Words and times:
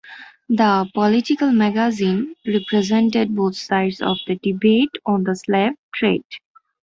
The 0.49 0.89
"Political 0.95 1.51
Magazine" 1.51 2.35
represented 2.47 3.35
both 3.35 3.55
sides 3.55 4.01
of 4.01 4.17
the 4.25 4.33
debate 4.33 4.89
on 5.05 5.25
the 5.25 5.35
slave 5.35 5.73
trade. 5.93 6.25